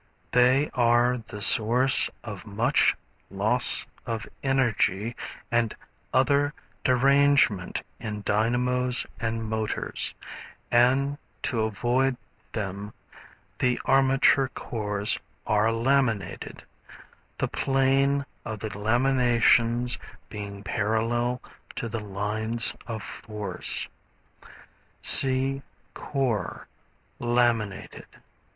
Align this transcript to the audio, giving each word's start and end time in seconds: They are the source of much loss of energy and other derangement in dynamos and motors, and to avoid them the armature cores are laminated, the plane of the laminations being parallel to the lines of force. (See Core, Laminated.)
They 0.31 0.67
are 0.73 1.19
the 1.19 1.43
source 1.43 2.09
of 2.23 2.47
much 2.47 2.95
loss 3.29 3.85
of 4.07 4.25
energy 4.41 5.15
and 5.51 5.75
other 6.11 6.55
derangement 6.83 7.83
in 7.99 8.21
dynamos 8.23 9.05
and 9.19 9.45
motors, 9.45 10.15
and 10.71 11.19
to 11.43 11.61
avoid 11.61 12.17
them 12.53 12.91
the 13.59 13.79
armature 13.85 14.47
cores 14.55 15.19
are 15.45 15.71
laminated, 15.71 16.63
the 17.37 17.47
plane 17.47 18.25
of 18.43 18.57
the 18.57 18.69
laminations 18.75 19.99
being 20.29 20.63
parallel 20.63 21.39
to 21.75 21.87
the 21.87 22.01
lines 22.03 22.75
of 22.87 23.03
force. 23.03 23.87
(See 25.03 25.61
Core, 25.93 26.67
Laminated.) 27.19 28.07